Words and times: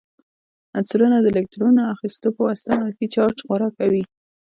عنصرونه 0.77 1.17
د 1.19 1.25
الکترون 1.33 1.75
اخیستلو 1.95 2.29
په 2.35 2.41
واسطه 2.47 2.71
منفي 2.81 3.05
چارج 3.15 3.37
غوره 3.47 3.69
کوي. 3.77 4.03